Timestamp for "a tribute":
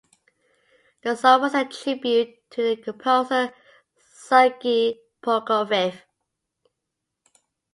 1.53-2.33